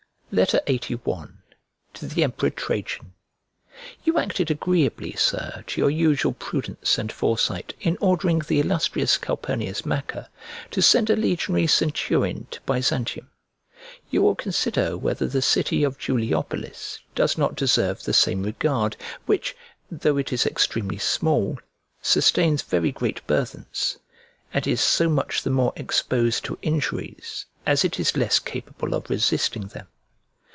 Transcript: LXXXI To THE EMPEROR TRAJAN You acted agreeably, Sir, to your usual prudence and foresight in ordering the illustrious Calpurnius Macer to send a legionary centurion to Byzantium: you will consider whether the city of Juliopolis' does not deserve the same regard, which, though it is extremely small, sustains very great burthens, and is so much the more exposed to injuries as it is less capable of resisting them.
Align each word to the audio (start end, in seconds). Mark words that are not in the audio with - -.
LXXXI 0.33 1.27
To 1.95 2.07
THE 2.07 2.23
EMPEROR 2.23 2.51
TRAJAN 2.51 3.11
You 4.05 4.17
acted 4.17 4.49
agreeably, 4.49 5.11
Sir, 5.11 5.65
to 5.67 5.81
your 5.81 5.89
usual 5.89 6.31
prudence 6.31 6.97
and 6.97 7.11
foresight 7.11 7.73
in 7.81 7.97
ordering 7.99 8.39
the 8.39 8.61
illustrious 8.61 9.17
Calpurnius 9.17 9.85
Macer 9.85 10.29
to 10.69 10.81
send 10.81 11.09
a 11.09 11.17
legionary 11.17 11.67
centurion 11.67 12.47
to 12.51 12.61
Byzantium: 12.61 13.29
you 14.09 14.21
will 14.21 14.35
consider 14.35 14.97
whether 14.97 15.27
the 15.27 15.41
city 15.41 15.83
of 15.83 15.99
Juliopolis' 15.99 16.99
does 17.13 17.37
not 17.37 17.57
deserve 17.57 18.03
the 18.03 18.13
same 18.13 18.41
regard, 18.43 18.95
which, 19.25 19.53
though 19.91 20.15
it 20.15 20.31
is 20.31 20.45
extremely 20.45 20.97
small, 20.97 21.59
sustains 22.01 22.61
very 22.61 22.93
great 22.93 23.19
burthens, 23.27 23.97
and 24.53 24.65
is 24.65 24.79
so 24.79 25.09
much 25.09 25.43
the 25.43 25.49
more 25.49 25.73
exposed 25.75 26.45
to 26.45 26.57
injuries 26.61 27.47
as 27.65 27.83
it 27.83 27.99
is 27.99 28.15
less 28.15 28.39
capable 28.39 28.93
of 28.93 29.09
resisting 29.09 29.67
them. 29.67 29.87